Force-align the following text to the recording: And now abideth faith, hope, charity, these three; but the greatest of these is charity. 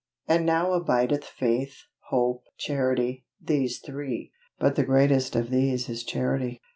And 0.27 0.47
now 0.47 0.73
abideth 0.73 1.23
faith, 1.25 1.75
hope, 2.09 2.45
charity, 2.57 3.27
these 3.39 3.77
three; 3.77 4.31
but 4.57 4.73
the 4.75 4.83
greatest 4.83 5.35
of 5.35 5.51
these 5.51 5.87
is 5.89 6.03
charity. 6.03 6.59